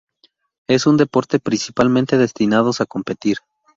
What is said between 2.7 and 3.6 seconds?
a competir.